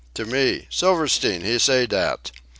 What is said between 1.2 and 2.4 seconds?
he say dat.